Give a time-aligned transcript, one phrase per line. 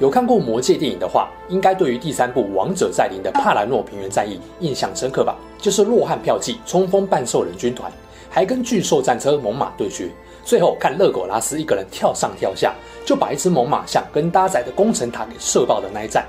[0.00, 5.36] 有看过《魔戒》电影的话，应该对于第三部《王者再临》的帕兰诺平原战役印象深刻吧？
[5.58, 7.92] 就是洛汉票骑冲锋半兽人军团，
[8.30, 10.08] 还跟巨兽战车猛犸对决，
[10.42, 12.74] 最后看勒狗拉斯一个人跳上跳下，
[13.04, 16.24] 就把一只猛犸象跟搭载的工程塔给射爆的那一战。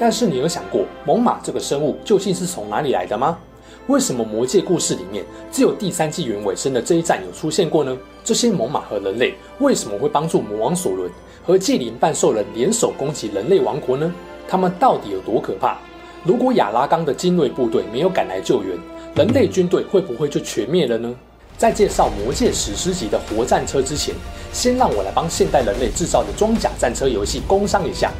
[0.00, 3.38] 但是你有想过，猛犸这个生物究竟是从哪里来的吗？
[3.86, 7.96] 为什么《魔界》故事里面只有第三纪元尾声的这一战有出现过呢？
[8.24, 11.08] 这些猛犸和人类为什么会帮助魔王索伦？
[11.44, 14.12] 和纪灵半兽人联手攻击人类王国呢？
[14.48, 15.76] 他们到底有多可怕？
[16.24, 18.78] 如果亚拉冈的精锐部队没有赶来救援，
[19.16, 21.12] 人类军队会不会就全灭了呢？
[21.58, 24.14] 在介绍魔戒史诗级的活战车之前，
[24.52, 28.12] 先让我来帮现代人类制造的装甲战车游戏工商一下。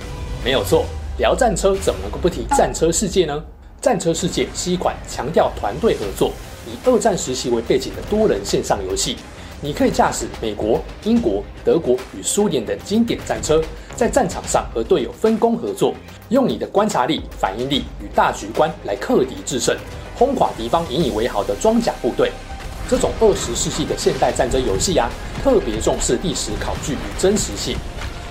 [0.45, 0.85] 没有错，
[1.19, 3.45] 聊战车怎么能够不提战车世界呢？
[3.81, 6.33] 战车世界是一款强调团队合作、
[6.67, 9.17] 以二战时期为背景的多人线上游戏。
[9.65, 13.63] 你可以驾驶美国、英国、德国与苏联的经典战车，
[13.95, 15.95] 在战场上和队友分工合作，
[16.31, 19.77] 用你的观察力、反应力与大局观来克敌制胜，
[20.17, 22.33] 轰垮敌方引以为豪的装甲部队。
[22.91, 25.09] 这种二十世纪的现代战争游戏啊，
[25.45, 27.77] 特别重视历史考据与真实性。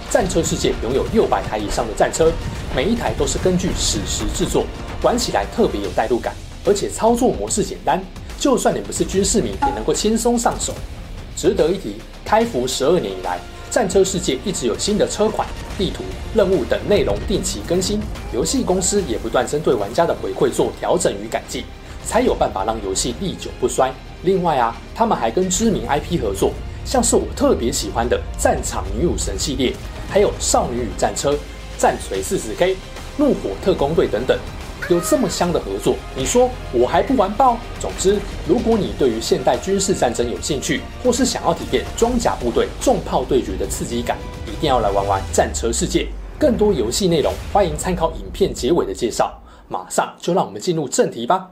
[0.09, 2.29] 战车世界拥有六百台以上的战车，
[2.75, 4.65] 每一台都是根据史实制作，
[5.01, 8.03] 玩起来特别有代入感，而且操作模式简单，
[8.37, 10.73] 就算你不是军事迷，也能够轻松上手。
[11.41, 13.39] 值得一提，开服十二年以来，
[13.71, 16.03] 战车世界一直有新的车款、地图、
[16.35, 17.99] 任务等内容定期更新，
[18.31, 21.63] 游戏公司也不断针对玩家的回馈做调整与改进，
[22.05, 23.91] 才有办法让游戏历久不衰。
[24.21, 26.51] 另外啊，他们还跟知名 IP 合作，
[26.85, 29.73] 像是我特别喜欢的《战场女武神》系列，
[30.11, 31.31] 还有《少女与战车》、
[31.75, 32.65] 《战锤 40K》、
[33.17, 34.37] 《怒火特攻队》等等。
[34.89, 37.57] 有这么香的合作，你说我还不完爆？
[37.81, 46.03] 总之，如果你对于现代军事战争有兴趣，或是想要体验装甲部队重炮对决的刺激感，一定要来玩玩《战车世界》。
[46.39, 49.35] 更多游戏内容，欢迎参考影片结尾的介绍。
[49.67, 51.49] 马上就让我们进入正题吧。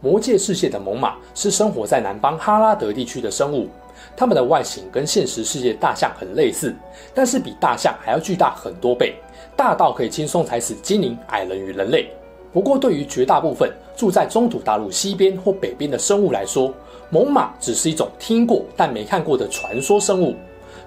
[0.00, 3.68] 魔界世界的猛犸是生活在南方哈拉德地区的生物。
[4.16, 6.74] 它们的外形跟现实世界大象很类似，
[7.14, 9.16] 但是比大象还要巨大很多倍，
[9.56, 12.10] 大到可以轻松踩死精灵、矮人与人类。
[12.56, 16.72] 不过，对于绝大部分住在中土大陆西边或北边的生物来说，
[17.10, 20.34] 猛犸只是一种听过但没看过的传说生物。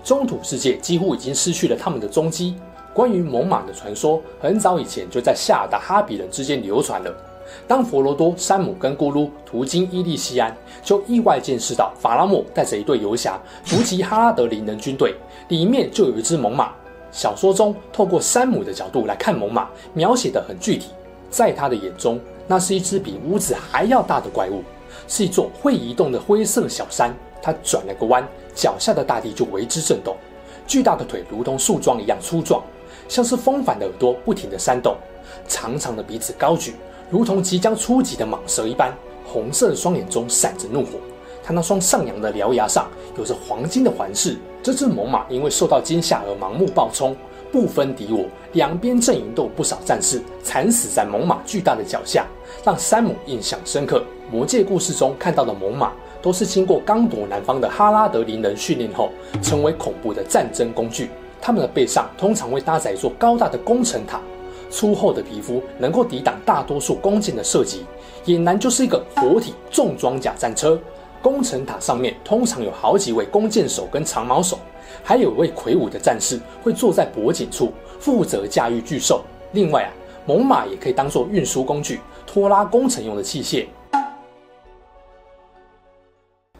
[0.04, 2.56] 中土世界几乎已经失去了它们的踪迹。
[2.92, 7.16] 关于猛犸的传说，很早以前就在夏尔的哈比人之间流传了。
[7.68, 15.14] 当佛罗多、山姆跟咕噜途经伊利西安，就意外见识到法拉莫带着一队游侠伏击哈拉德林人军队，
[15.50, 16.68] 里面就有一只猛犸。
[17.12, 20.88] 小说中透过山姆的角度来看猛犸，描写得很具体。
[21.30, 24.64] 在他的眼中，那是一只比屋子还要大的怪物，
[25.08, 27.14] 是一座会移动的灰色小山。
[27.42, 30.16] 他转了个弯，脚下的大地就为之震动。
[30.68, 32.62] 巨大的腿如同树桩一样粗壮，
[33.08, 34.96] 像是风帆的耳朵不停地扇动，
[35.48, 36.76] 长长的鼻子高举。
[37.10, 38.94] 如同即将出击的蟒蛇一般，
[39.26, 41.00] 红色的双眼中闪着怒火。
[41.44, 44.38] 他那双上扬的獠牙上有着黄金的环饰。
[44.62, 47.16] 这只猛犸因为受到惊吓而盲目暴冲，
[47.52, 52.26] 不分敌我，两边阵营都有不少战士惨死在猛犸巨大的脚下，
[52.64, 54.04] 让山姆印象深刻。
[54.32, 55.90] 魔戒故事中看到的猛犸，
[56.22, 59.10] 都是经过刚夺南方的哈拉德林人训练后，
[59.42, 61.10] 成为恐怖的战争工具。
[61.42, 64.20] 他们的背上通常会搭载一座高大的工程塔。
[64.70, 67.86] 粗厚的皮肤能够抵挡大多数弓箭的射击，
[68.26, 70.80] 俨然就是一个活体重装甲战车。
[71.24, 74.60] 工程塔上面通常有好几位弓箭手跟长矛手，
[75.04, 79.24] 还有一位魁梧的战士会坐在脖颈处负责驾驭巨兽。
[79.54, 79.90] 另外啊，
[80.26, 83.66] 猛犸也可以当做运输工具，拖拉工程用的器械。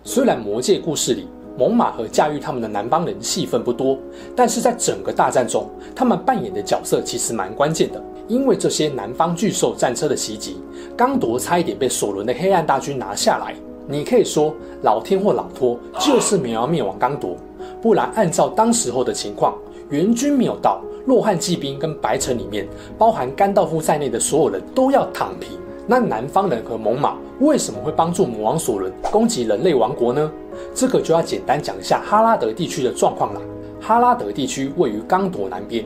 [0.04, 1.28] 虽然魔戒故事里，
[1.58, 4.00] 猛犸和驾驭他们的南方人戏份不多，
[4.36, 8.02] 但是在整个大战中，他们扮演的角色其实蛮关键的。
[8.28, 10.62] 因为这些南方巨兽战车的袭击，
[10.96, 13.56] 刚铎差一点被索伦的黑暗大军拿下来。
[13.88, 14.54] 你可以说
[14.84, 17.36] 老天或老托就是没有要灭亡刚铎，
[17.82, 19.56] 不然按照当时候的情况，
[19.90, 22.68] 援军没有到，洛汉骑兵跟白城里面，
[22.98, 25.58] 包含甘道夫在内的所有人都要躺平。
[25.88, 30.32] 那南方人和猛獁为什么会帮助魔王索伦攻击人类王国呢？
[30.76, 33.42] 这个就要简单讲一下哈拉德地区的状况了。
[33.82, 35.84] 哈拉德地区位于刚铎南边，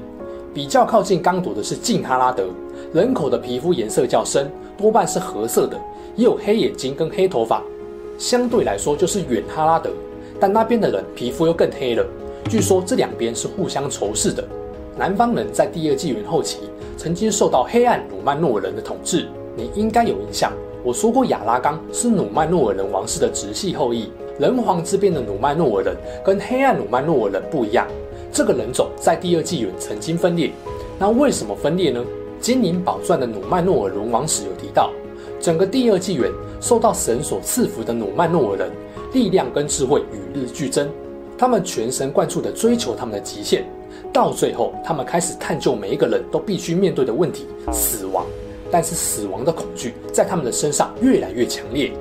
[0.53, 2.47] 比较靠近刚铎的是近哈拉德，
[2.91, 5.79] 人口的皮肤颜色较深，多半是褐色的，
[6.17, 7.61] 也有黑眼睛跟黑头发。
[8.17, 9.89] 相对来说就是远哈拉德，
[10.43, 12.05] 但那边的人皮肤又更黑了。
[12.49, 14.43] 据说这两边是互相仇视的。
[14.97, 16.57] 南方人在第二纪元后期
[16.97, 19.25] 曾经受到黑暗努曼诺尔人的统治，
[19.55, 20.51] 你应该有印象。
[20.83, 24.11] 我说过亚拉冈是努曼诺尔人王室的直系后裔。
[24.37, 25.95] 人皇之变的努曼诺尔人
[26.25, 27.87] 跟黑暗努曼诺尔人不一样，
[28.29, 30.51] 这个人种在第二纪元曾经分裂。
[30.99, 32.01] 那为什么分裂呢？
[32.41, 34.91] 《精灵宝钻》的努曼诺尔龙王史有提到，
[35.39, 36.29] 整个第二纪元
[36.59, 38.69] 受到神所赐福的努曼诺尔人，
[39.13, 40.89] 力量跟智慧与日俱增，
[41.37, 43.63] 他们全神贯注地追求他们的极限，
[44.11, 48.25] 到最后，他们开始探究每一个人都必须面对的问题——死亡。
[48.71, 51.91] 但是死亡的恐惧在他们的身上越来越强烈，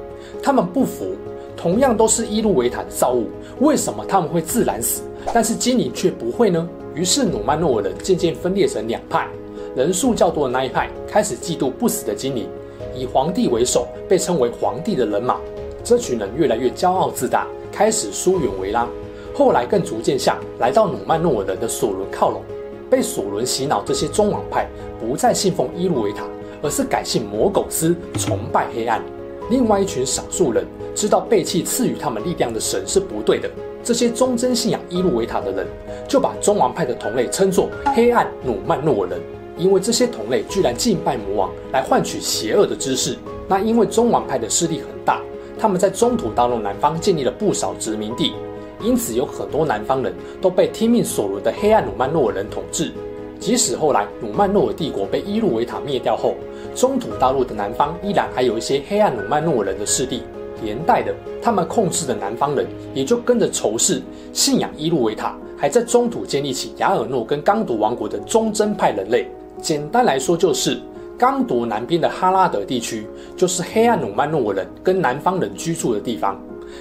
[0.43, 1.15] 他们不服。
[1.55, 3.29] 同样都是伊路维塔的造物，
[3.61, 6.67] 为什么他们会自然死，但是精灵却不会呢？
[6.95, 9.29] 于是努曼诺尔人渐渐分裂成两派，
[9.77, 12.49] 人数较多的那一派开始嫉妒不死的精灵，
[12.97, 15.39] 以皇帝为首，被称为皇帝的人马。
[15.85, 18.89] 这群人越来越骄傲自大，开始疏远维拉。
[19.35, 22.43] 后来更逐渐向来到努曼诺尔人的索伦靠拢，
[22.91, 24.69] 被索伦洗脑，这些中王派
[25.01, 26.25] 不再信奉伊路维塔，
[26.63, 29.03] 而是改信魔苟斯，崇拜黑暗。
[29.51, 30.65] 另外一群少数人
[30.95, 33.51] 知道背弃赐予他们力量的神是不对的，
[33.83, 35.67] 这些忠贞信仰伊路维塔的人
[36.07, 39.21] 就把中王派的同类称作黑暗努曼诺尔人，
[39.57, 43.17] 因为这些同类居然敬拜魔王来换取邪恶的知识。
[43.49, 45.21] 那因为中王派的势力很大，
[45.63, 48.33] 他们在中土大陆南方建立了不少殖民地，
[48.81, 52.91] 因此有很多南方人都被听命索伦的黑暗努曼诺尔人统治。
[53.39, 56.35] 即使后来努曼诺尔帝国被伊路维塔灭掉后，
[56.75, 60.25] 中土大陆的南方依然还有一些黑暗努曼诺尔人的势力，
[60.65, 69.29] 连带的，他们控制的南方人也就跟着仇视、信仰伊路维塔，还在中土建立起亚尔诺跟刚铎王国的忠贞派人类。
[69.61, 70.81] 简单来说，就是
[71.23, 76.37] 刚铎南边的哈拉德地区，就是黑暗努曼诺人跟南方人居住的地方，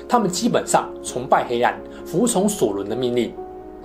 [0.10, 3.32] 他们基本上崇拜黑暗，服从索伦的命令。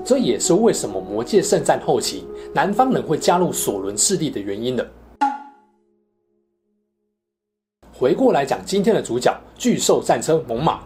[0.03, 2.25] 这也是为什么魔界圣战后期
[2.55, 4.87] 南方人会加入索伦势力的原因了。
[7.93, 10.79] 回过来讲今天的主角巨兽战车猛犸，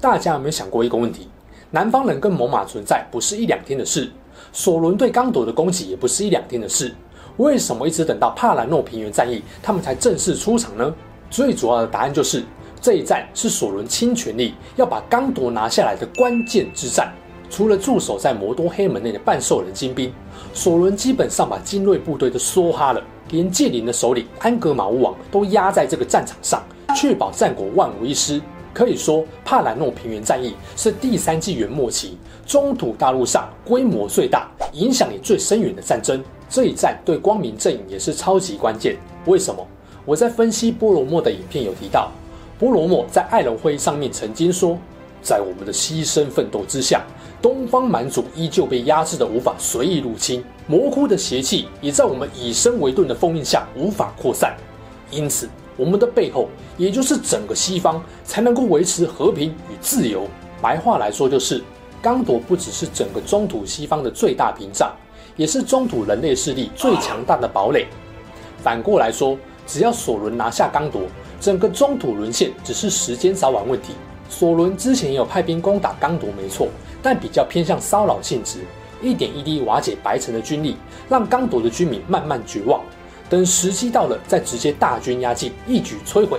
[0.00, 1.28] 大家有没有想过一个问题？
[1.70, 4.10] 南方人跟猛犸存在不是一两天的事，
[4.52, 6.92] 索伦对刚铎的攻击也不是一两天的事，
[7.38, 10.94] 为什么一直等到帕兰诺平原战役他们才正式出场呢？
[11.30, 12.44] 最主要的答案就是
[12.80, 17.12] 这一战是索伦倾全力要把刚铎拿下来的关键之战。
[17.48, 20.10] 除了驻守在摩多黑门内的半兽人精兵，
[20.54, 26.62] 索伦基本上把精锐部队都梭哈了，连戒灵的首领安格玛巫王都压在这个战场上，
[26.96, 28.40] 确保战果万无一失。
[28.72, 36.24] 可以说，帕兰诺平原战役是第三纪元末期中土大陆上规模最大、影响也最深远的战争。
[36.52, 38.94] 这一战对光明阵营也是超级关键。
[39.24, 39.66] 为什么？
[40.04, 42.12] 我在分析波罗莫的影片有提到，
[42.58, 44.76] 波罗莫在艾隆会议上面曾经说，
[45.22, 47.02] 在我们的牺牲奋斗之下。
[47.40, 54.54] 东方蛮族依旧被压制的无法随意入侵，魔窟的邪气也在我们以身为盾的封印下无法扩散，
[55.10, 60.28] 因此我们的背后，也就是整个西方，才能够维持和平与自由。
[60.60, 61.64] 白话来说，就是
[62.00, 64.94] 刚铎不只是整个中土西方的最大屏障，
[65.36, 67.86] 也是中土人类势力最强大的堡垒。
[68.62, 69.36] 反过来说，
[69.66, 71.00] 只要索伦拿下刚铎，
[71.40, 73.94] 整个中土沦陷只是时间早晚问题。
[74.28, 76.68] 索伦之前也有派兵攻打刚铎，没错。
[77.02, 78.60] 但比较偏向骚扰性质，
[79.02, 80.76] 一点一滴瓦解白城的军力，
[81.08, 82.80] 让刚铎的居民慢慢绝望。
[83.28, 86.38] 等时机到了，再直接大军压境，一举摧毁。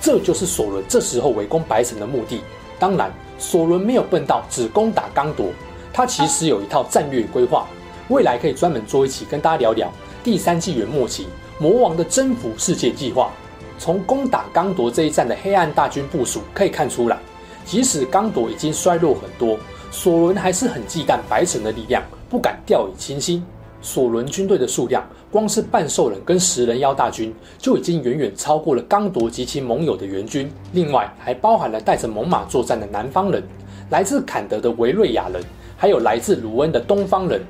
[0.00, 2.42] 这就是索伦这时候围攻白城的目的。
[2.78, 5.46] 当然，索伦没有笨到只攻打刚铎，
[5.92, 7.66] 他其实有一套战略规划。
[8.08, 9.90] 未来可以专门做一期跟大家聊聊
[10.22, 11.26] 第三纪元末期
[11.58, 13.32] 魔王的征服世界计划。
[13.78, 17.18] 从攻打刚铎这一战的黑暗大军部署可以看出来，
[17.64, 19.58] 即使刚铎已经衰弱很多。
[19.90, 23.44] 索伦还是很忌惮白城的力量，不敢掉以轻心。
[23.80, 30.50] 索伦军队的数量，光是半兽人跟食人妖大军就已经远远超过了刚铎及其盟友的援军。
[30.72, 33.42] 另外，还包含了带着猛犸作战的南方人，
[33.90, 35.42] 来自坎德的维瑞亚人，
[35.76, 37.42] 还有来自鲁恩的东方人。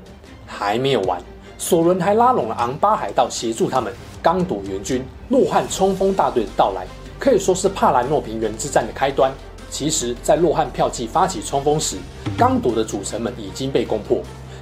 [0.57, 1.21] 还没有完，
[1.57, 3.91] 索伦还拉拢了昂巴海盗协助他们。
[4.21, 6.87] 刚铎援军诺汉冲锋大队的到来，
[7.19, 9.31] 可以说是帕兰诺平原之战的开端。
[9.69, 11.97] 其实，在洛汉票骑发起冲锋时，
[12.37, 14.19] 刚铎的主城门已经被攻破。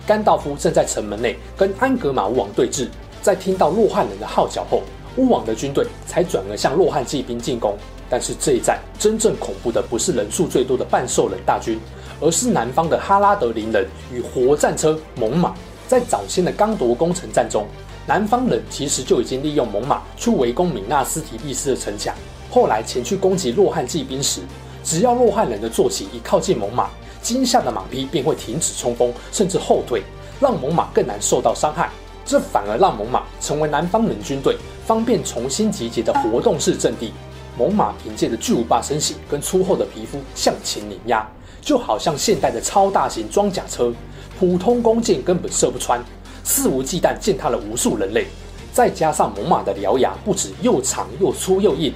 [0.07, 2.87] 甘道夫正在城门内跟安格玛巫王对峙。
[3.21, 4.81] 在听到洛汉人的号角后，
[5.15, 7.77] 巫王的军队才转而向洛汉骑兵进攻。
[8.09, 11.79] 但是这一战真正恐怖的不是人数最多的半兽人大军，
[12.19, 15.51] 而是南方的哈拉德林人与活战车猛獁。
[15.93, 17.67] 在早先的刚铎攻城战中，
[18.07, 22.15] 南方人其实就已经利用猛獁去围攻米纳斯提利斯的城墙。
[22.49, 24.41] 后来前去攻击洛汉骑兵时，
[24.83, 26.87] 只要洛汉人的坐骑一靠近猛獁，
[27.21, 30.01] 惊吓的马匹便会停止冲锋，甚至后退，
[30.39, 31.91] 让猛獁更难受到伤害。
[32.25, 34.57] 这反而让猛獁成为南方人军队
[34.87, 37.13] 方便重新集结的活动式阵地。
[37.55, 41.29] 猛獁凭借着巨无霸身形跟粗厚的皮肤向前碾压，
[41.61, 43.93] 就好像现代的超大型装甲车，
[44.39, 46.03] 普通弓箭根本射不穿，
[46.43, 48.27] 肆无忌惮践踏了无数人类。
[48.71, 51.93] 再加上猛犸的獠牙不止又长又粗又硬。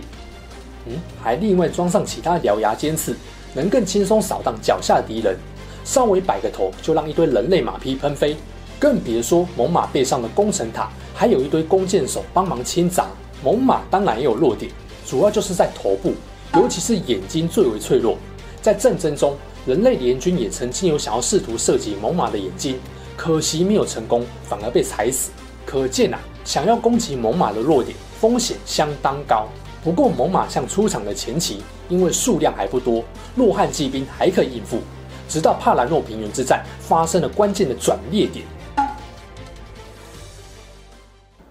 [0.86, 3.16] 嗯，还另外装上其他獠牙尖刺，
[3.54, 5.36] 能更轻松扫荡脚下的敌人。
[5.84, 8.38] 稍微摆个头，就让一堆人类马匹喷飞。
[8.80, 13.08] 更别说猛犸背上的攻城塔，还有一堆弓箭手帮忙清杂。
[13.44, 14.72] 猛犸当然也有弱点，
[15.06, 16.14] 主要就是在头部，
[16.54, 18.18] 尤其是眼睛最为脆弱。
[18.62, 19.36] 在战争中，
[19.68, 22.80] 人类联军也曾经有想要试图射击猛犸的眼睛，
[23.18, 25.30] 可惜没有成功，反而被踩死。
[25.66, 29.46] 可见啊，想要攻击猛犸的弱点，风险相当高。
[29.84, 31.58] 不过，猛犸象出场的前期，
[31.90, 33.04] 因为数量还不多，
[33.36, 34.80] 洛汉骑兵还可以应付。
[35.28, 38.46] 直到帕兰诺平原之战发生了关键的转捩点。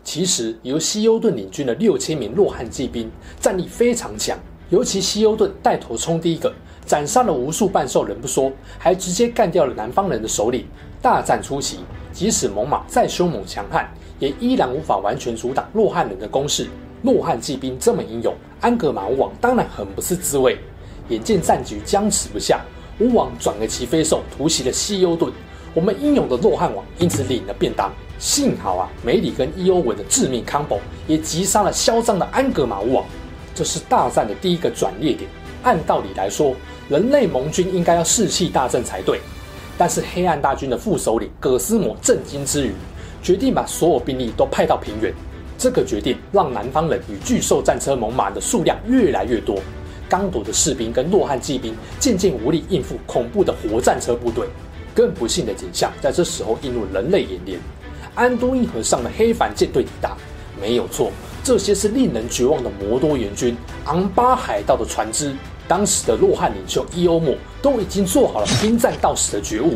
[0.03, 4.39] 其实，由西欧顿领军的六千名洛汉骑兵战力非常强，
[4.71, 6.51] 尤其西欧顿带头冲第一个，
[6.87, 10.65] 斩杀了无数半兽人不说，还直接干掉了南方人的首领。
[11.03, 11.81] 大战初期，
[12.13, 13.89] 即使猛犸再凶猛强悍，
[14.21, 16.69] 也依然无法完全阻挡洛汉人的攻势。
[17.03, 20.59] 洛汉骑兵这么英勇，安格玛巫王当然很不是滋味。
[21.09, 22.61] 眼见战局僵持不下，
[23.01, 25.33] 巫王转个骑飞兽突袭了西欧顿，
[25.75, 27.93] 我们英勇的洛汉王因此领了便当。
[28.19, 33.05] 幸好啊，梅里跟伊欧文的致命 combo 也击杀了嚣张的安格玛巫王。
[33.55, 35.31] 这是大战的第一个转捩点。
[35.63, 36.55] 按道理来说，
[36.89, 39.21] 人类盟军应该要士气大振才对，
[39.77, 42.73] 但是黑暗大军的副首领葛斯摩震惊之余，
[43.23, 45.13] 决定把所有兵力都派到平原。
[45.59, 49.59] 这个决定让南方人与巨兽战车猛犸的数量越来越多，
[50.09, 54.47] 刚铎的士兵跟洛汉骑兵渐渐无力应付恐怖的活战车部队。
[54.95, 57.59] 更不幸的景象在这时候映入人类眼帘：
[58.15, 60.17] 安都因河上的黑帆舰队抵达。
[60.61, 61.11] 没有错，
[61.47, 65.33] 这些是令人绝望的摩多援军——昂巴海盗的船只。
[65.69, 69.75] 当时的洛汉领袖伊欧姆都已经做好了拼战到死的觉悟。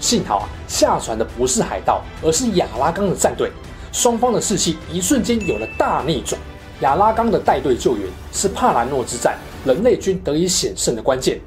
[0.00, 3.52] 幸好啊，下船的不是海盗，而是亚拉冈的战队。
[3.92, 6.40] 双方的士气一瞬间有了大逆转。
[6.80, 11.38] 亚拉冈的带队救援是帕兰诺之战人类军得以险胜的关键。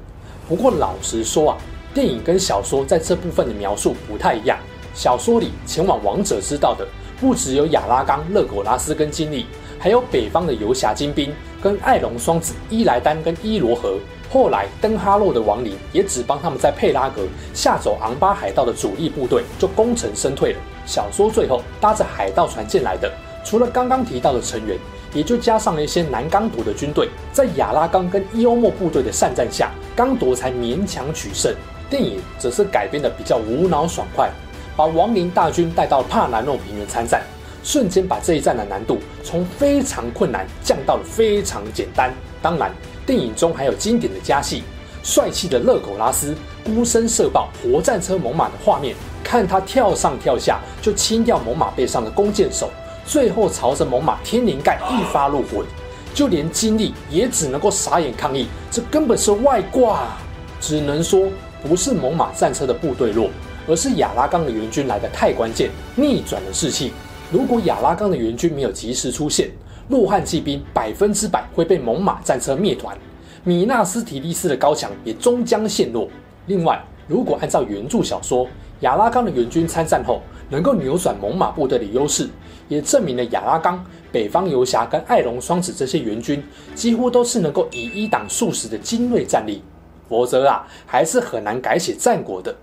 [0.48, 1.58] 不过老实说啊，
[1.92, 4.56] 电影跟小说在这部分的描述不太一样。
[4.94, 6.86] 小说里前往王者之道的
[7.20, 9.46] 不只有亚拉冈、勒苟拉斯跟金利，
[9.78, 11.32] 还有北方的游侠精兵
[11.62, 13.98] 跟艾隆双子伊莱丹跟伊罗河。
[14.28, 17.22] 后来登哈洛的亡灵也只帮他们在佩拉格
[17.54, 20.58] 吓走昂巴海盗的主力部队，就功成身退了。
[20.84, 23.10] 小说最后搭着海盗船进来的，
[23.44, 24.76] 除了刚刚提到的成员，
[25.14, 27.08] 也就加上了一些南刚铎的军队。
[27.32, 31.54] 在亚拉冈跟伊欧莫部队的善战下，刚铎才勉强取胜。
[31.88, 34.28] 电影则是改编的比较无脑爽快，
[34.76, 37.22] 把亡灵大军带到帕兰诺平原参战，
[37.64, 42.12] 瞬间把这一战的难度从非常困难降到了非常简单。
[42.42, 42.70] 当然，
[43.06, 44.62] 电影中还有经典的加戏，
[45.02, 48.94] 帅气的勒苟拉斯孤身射爆活战车猛獁的画面。
[49.24, 52.70] 看他跳上跳下就清掉猛獁背上的弓箭手，
[53.04, 55.66] 最后朝着猛獁天灵盖一发入魂，
[56.14, 60.16] 就连金力也只能够傻眼抗议，这根本是外挂！
[60.60, 61.28] 只能说
[61.60, 63.28] 不是猛獁战车的部队弱，
[63.66, 66.92] 而是亚拉冈的援军来得太关键，逆转了士气。
[67.30, 69.50] 如果亚拉冈的援军没有及时出现，
[69.88, 72.96] 洛汉骑兵百分之百会被猛犸战车灭团，
[73.44, 76.08] 米纳斯提利斯的高墙也终将陷落。
[76.46, 78.46] 另外，如果按照原著小说，
[78.80, 82.28] 亚拉冈的援军参战后，能够扭转猛犸部队的优势，
[82.68, 86.42] 也证明了亚拉冈、北方游侠跟艾隆双子这些援军
[86.74, 89.62] 几乎都是能够以一挡数十的精锐战力。
[90.08, 92.54] 否则啊，还是很难改写战果的。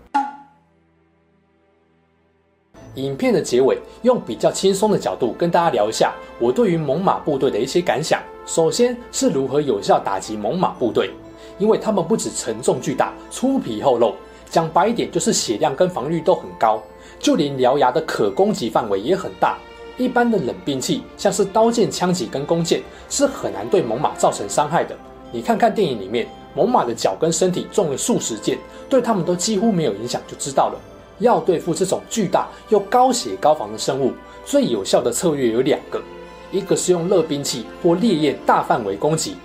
[2.95, 8.21] 影片的结尾，用比较轻松的角度跟大家聊一下我对于猛犸部队的一些感想。
[8.45, 11.09] 首先是如何有效打击猛犸部队，
[11.57, 14.15] 因为他们不止沉重巨大、粗皮厚肉。
[14.49, 16.79] 讲白一点，就是血量跟防御都很高，
[17.17, 19.57] 就连獠牙的可攻击范围也很大。
[19.97, 24.95] 一般的冷兵器，像是刀剑、枪戟跟弓箭，是很难对猛犸造成伤害的。
[25.31, 30.79] 你看看电影里面，猛犸的脚跟身体中了数十箭，对他们都几乎没有影响，就知道了。
[31.23, 34.13] 要对付这种巨大又高血高防的生物，
[34.45, 35.99] 最有效的策略有两个：
[36.51, 39.37] 一个是用热兵器或烈焰大范围攻击，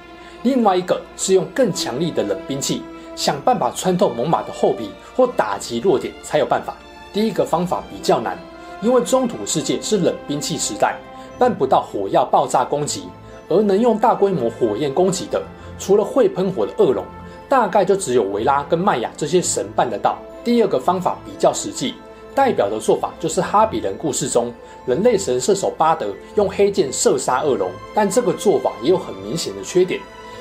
[0.43, 2.83] 另外一个是用更强力的冷兵器。
[3.15, 6.77] 想办法穿透猛犸的厚皮或打击弱点才有办法。
[7.13, 8.39] 第一个方法比较难，
[8.81, 10.97] 因为中土世界是冷兵器时代，
[11.37, 13.09] 办不到火药爆炸攻击，
[13.49, 15.43] 而能用大规模火焰攻击的，
[15.81, 17.05] 除了会喷火的恶龙，
[17.49, 20.17] 大概就只有维拉跟麦雅这些神办得到。
[20.45, 21.95] 第二个方法比较实际，
[22.35, 24.53] 代表的做法就是哈比人故事中
[24.87, 30.01] 人类神射手巴德用黑箭射杀恶龙，但这个做法也有很明显的缺点，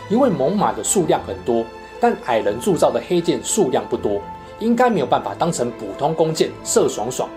[0.09, 1.65] 因为猛犸的数量很多，
[1.99, 4.21] 但矮人铸造的黑箭数量不多。
[4.59, 7.29] 应该没有办法当成普通弓箭射爽爽，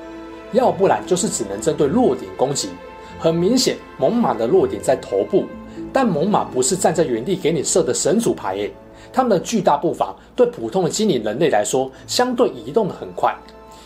[0.53, 2.71] 要不然就是只能针对弱点攻击。
[3.19, 5.45] 很明显，猛犸的弱点在头部，
[5.93, 8.73] 但猛犸不是站在原地给你射的神主牌诶，
[9.13, 13.35] 他们的巨大步伐对普通的精灵人类来说，相对移动的很快，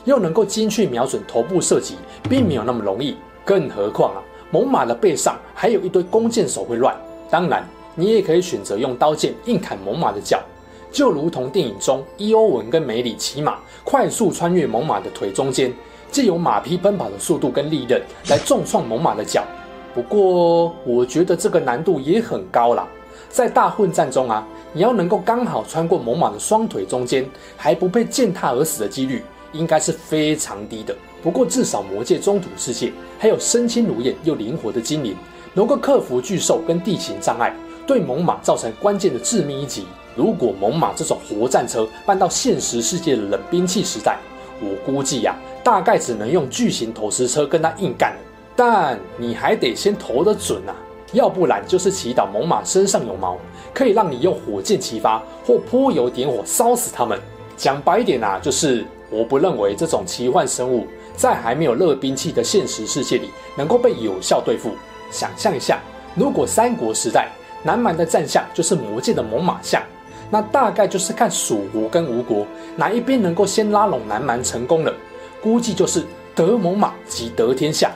[0.05, 1.95] 又能够精确瞄准头部射击，
[2.29, 3.17] 并没有那么容易。
[3.45, 6.95] 更何况啊，猛犸的背上还有一堆弓箭手会乱。
[7.31, 10.41] 当然，你也可以选择用刀剑硬砍猛犸的脚。
[10.91, 15.73] 就如同电影中伊欧文跟梅里骑马快速穿越猛犸的腿中间，
[16.11, 19.43] 借由马匹奔跑的速度跟利刃来重创猛犸的脚。
[19.93, 22.87] 不过，我觉得这个难度也很高啦。
[23.35, 30.95] 在大混战中啊，你要能够刚好穿过猛犸的双腿中间，还不被践踏而死的几率，应该是非常低的。
[31.21, 35.17] 不过，至少魔界中土世界还有身轻如燕又灵活的精灵，
[35.53, 37.53] 能够克服巨兽跟地形障碍，
[37.89, 39.85] 对猛犸造成关键的致命一击。
[40.15, 44.17] 如果猛犸这种活战车搬到现实世界的冷兵器时代，
[44.61, 48.19] 我估计呀、啊，大概只能用巨型投石车跟它硬干了。
[48.55, 50.77] 但你还得先投得准啊，
[51.15, 53.39] 要不然就是祈祷猛獁身上有毛，
[53.73, 57.19] 可以让你用火箭齐发或泼油点火烧死它们。
[57.57, 64.73] 讲白一点啊，就是我不认为这种奇幻生物在还没有热兵器的现实世界里能够被有效对付。
[65.11, 65.79] 想象一下，
[66.15, 67.31] 如果三国时代
[67.63, 69.83] 南蛮的战象就是魔界的猛犸象。
[70.31, 72.45] 那大概就是看蜀国跟吴国
[72.77, 74.93] 哪一边能够先拉拢南蛮成功了，
[75.41, 76.03] 估计就是
[76.35, 77.93] 得猛獁即得天下。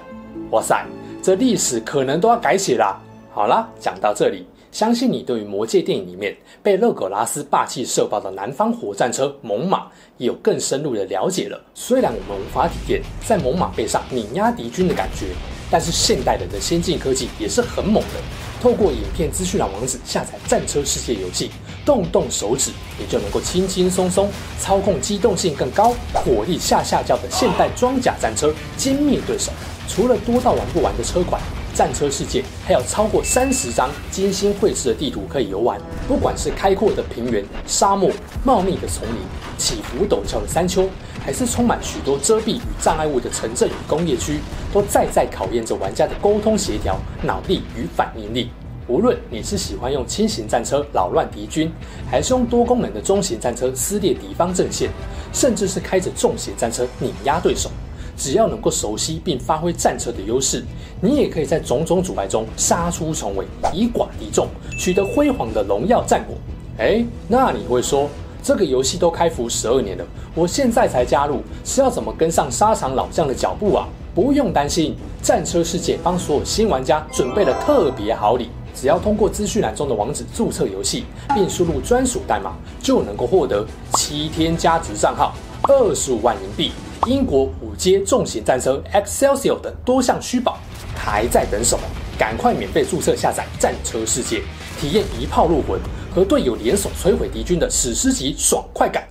[0.51, 0.87] 哇塞，
[1.21, 3.01] 这历史可能都要改写啦。
[3.31, 9.83] 好啦，讲到这里，相信你对于魔戒电影里面被勒葛拉斯霸气射爆的南方火战车猛獁
[10.17, 11.61] 也有更深入的了解了。
[11.75, 15.27] 虽然我们无法体验在猛獁背上碾压敌军的感觉，
[15.71, 18.21] 但是现代人的先进科技也是很猛的。
[18.61, 21.49] 透过影片资讯栏网址下载战车世界游戏，
[21.85, 29.53] 动动手指也就能够轻轻松松操控机动性更高、火力下下轿的现代装甲战车，歼灭对手。
[29.87, 31.41] 除了多到玩不完的车款，
[31.79, 35.81] 战车世界还有超过三十张精心绘制的地图可以游玩。
[36.09, 38.11] 不管是开阔的平原、沙漠、
[38.43, 39.15] 茂密的丛林、
[39.57, 40.89] 起伏陡峭的山丘，
[41.25, 44.41] 还是充满许多遮蔽与障碍物的城镇与工业区，
[44.73, 48.51] 都再再考验着玩家的沟通协调、脑力与反应力。
[48.89, 51.71] 无论你是喜欢用轻型战车扰乱敌军，
[52.11, 54.91] 还是用多功能的中型战车撕裂敌方阵线，
[55.33, 57.71] 甚至是开着重型战车碾压对手，
[58.19, 60.65] 只要能够熟悉并发挥战车的优势，
[61.01, 66.37] 你也可以在种种阻碍中杀出重围，以寡敌众，取得辉煌的荣耀战果。
[66.79, 68.09] 哎，那你会说，
[68.43, 70.05] 这个游戏都开服十二年了，
[70.35, 73.87] 我现在才加入，是要怎么跟上沙场老将的脚步啊？
[74.15, 78.51] 不用担心，战车世界帮所有新玩家准备了特别好礼。
[78.75, 81.05] 只要通过资讯栏中的网址注册游戏，
[81.35, 86.73] 并输入专属代码，就能够获得七天加值账号、二十五万银币、
[87.09, 90.59] 英国五阶重型战车 Excelsior 等多项虚宝，
[90.95, 91.83] 还在等什么？
[92.19, 94.41] 赶快免费注册下载《战车世界》，
[94.79, 95.81] 体验一炮入魂，
[96.15, 99.09] 和队友联手摧毁敌军的史诗级爽快感！